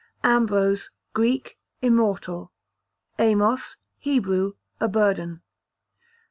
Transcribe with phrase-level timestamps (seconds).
[0.23, 2.51] Ambrose, Greek, immortal.
[3.19, 5.43] Amos, Hebrew, a burden.